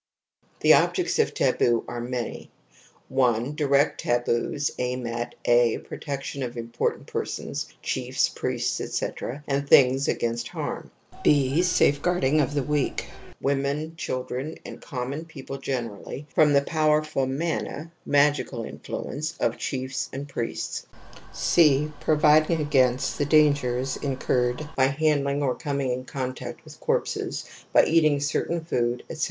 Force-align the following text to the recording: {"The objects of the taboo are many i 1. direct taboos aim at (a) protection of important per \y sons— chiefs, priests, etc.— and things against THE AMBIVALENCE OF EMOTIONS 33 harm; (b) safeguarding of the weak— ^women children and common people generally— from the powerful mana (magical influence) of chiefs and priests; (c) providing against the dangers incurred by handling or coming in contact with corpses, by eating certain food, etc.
{"The 0.61 0.73
objects 0.73 1.19
of 1.19 1.27
the 1.27 1.33
taboo 1.33 1.85
are 1.87 2.01
many 2.01 2.49
i 2.73 2.99
1. 3.09 3.53
direct 3.53 4.01
taboos 4.01 4.71
aim 4.79 5.05
at 5.05 5.35
(a) 5.45 5.77
protection 5.77 6.41
of 6.41 6.57
important 6.57 7.05
per 7.05 7.19
\y 7.19 7.25
sons— 7.25 7.67
chiefs, 7.83 8.27
priests, 8.27 8.81
etc.— 8.81 9.43
and 9.47 9.69
things 9.69 10.07
against 10.07 10.49
THE 10.53 10.57
AMBIVALENCE 10.57 10.87
OF 10.87 11.11
EMOTIONS 11.11 11.43
33 11.43 11.49
harm; 11.51 11.53
(b) 11.57 11.61
safeguarding 11.61 12.41
of 12.41 12.53
the 12.55 12.63
weak— 12.63 13.05
^women 13.43 13.95
children 13.95 14.57
and 14.65 14.81
common 14.81 15.25
people 15.25 15.59
generally— 15.59 16.25
from 16.33 16.53
the 16.53 16.63
powerful 16.63 17.27
mana 17.27 17.91
(magical 18.03 18.63
influence) 18.63 19.37
of 19.39 19.59
chiefs 19.59 20.09
and 20.11 20.27
priests; 20.27 20.87
(c) 21.31 21.91
providing 21.99 22.59
against 22.59 23.19
the 23.19 23.25
dangers 23.25 23.97
incurred 23.97 24.67
by 24.75 24.85
handling 24.85 25.43
or 25.43 25.53
coming 25.53 25.91
in 25.91 26.05
contact 26.05 26.65
with 26.65 26.79
corpses, 26.79 27.45
by 27.71 27.83
eating 27.85 28.19
certain 28.19 28.65
food, 28.65 29.03
etc. 29.11 29.19